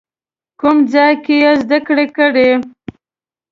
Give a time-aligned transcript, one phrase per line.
[0.59, 2.49] کوم ځای کې یې زده کړې کړي؟